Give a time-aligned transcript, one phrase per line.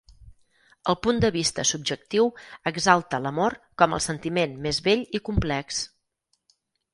[0.93, 2.31] El punt de vista subjectiu
[2.71, 5.85] exalta l'amor com el sentiment més bell i complex.